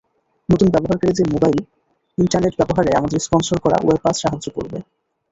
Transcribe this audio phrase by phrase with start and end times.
[0.49, 1.63] নতুন ব্যবহারকারীদের মোবাইলে
[2.17, 4.77] ইন্টারনেট ব্যবহারে আমাদের স্পন্সর করা ওয়েব পাস সাহায্য করবে।